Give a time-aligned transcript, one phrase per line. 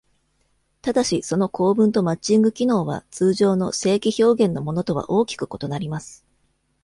[0.81, 6.25] ただし、その構文とマッチング機能は、通常の正規表現のものとは大きく異なります。